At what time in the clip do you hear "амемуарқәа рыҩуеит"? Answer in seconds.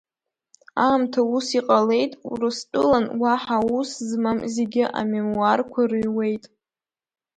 4.99-6.43